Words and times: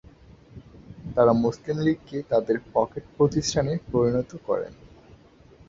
তারা 1.15 1.33
মুসলিম 1.43 1.77
লীগকে 1.79 2.17
তাদের 2.29 2.57
পকেট 2.73 3.03
প্রতিষ্ঠানে 3.17 3.73
পরিনত 3.91 4.31
করেন। 4.47 4.73